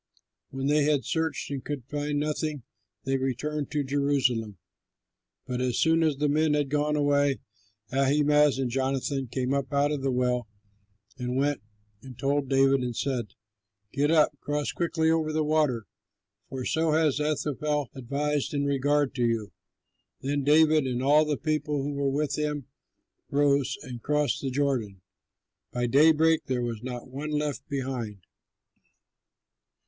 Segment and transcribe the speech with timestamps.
[0.49, 2.63] When they had searched and could find nothing,
[3.03, 4.57] they returned to Jerusalem.
[5.45, 7.37] But as soon as the men had gone away,
[7.91, 10.47] Ahimaaz and Jonathan came up out of the well,
[11.19, 11.61] and went
[12.01, 13.35] and told David and said,
[13.91, 15.85] "Get up, cross quickly over the water,
[16.49, 19.51] for so has Ahithophel advised in regard to you."
[20.21, 22.65] Then David and all the people who were with him
[23.29, 25.01] rose and crossed the Jordan.
[25.71, 28.25] By daybreak there was not one left behind.